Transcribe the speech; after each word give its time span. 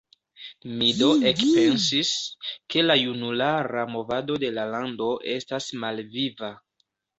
Mi 0.77 0.85
do 1.01 1.09
ekpensis, 1.31 2.13
ke 2.75 2.85
la 2.87 2.97
junulara 3.03 3.85
movado 3.93 4.41
de 4.47 4.53
la 4.57 4.67
lando 4.73 5.13
estas 5.37 5.71
malviva. 5.87 6.55